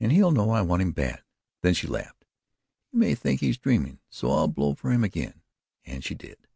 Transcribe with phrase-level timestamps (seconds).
[0.00, 1.22] "And he'll know I want him bad."
[1.62, 2.26] Then she laughed.
[2.92, 5.40] "He may think he's dreaming, so I'll blow for him again."
[5.86, 6.46] And she did.